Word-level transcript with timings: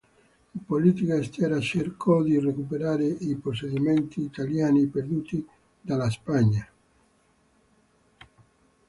In 0.55 0.65
politica 0.65 1.13
estera 1.13 1.59
cercò 1.59 2.23
di 2.23 2.39
recuperare 2.39 3.05
i 3.05 3.35
possedimenti 3.35 4.21
italiani 4.23 4.87
perduti 4.87 5.47
dalla 5.79 6.09
Spagna. 6.09 6.67